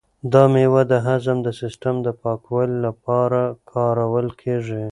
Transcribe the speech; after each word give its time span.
دا 0.33 0.43
مېوه 0.53 0.81
د 0.91 0.93
هضم 1.07 1.37
د 1.43 1.47
سیسټم 1.61 1.95
د 2.03 2.07
پاکوالي 2.21 2.77
لپاره 2.87 3.41
کارول 3.73 4.27
کیږي. 4.41 4.83